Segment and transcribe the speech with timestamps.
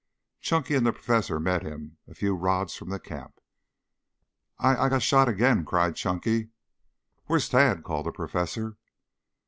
[0.39, 3.39] Chunky and the professor met him a few rods from the camp.
[4.57, 6.49] "I I got shot again!" cried Chunky.
[7.27, 8.77] "Where is Tad?" called the professor.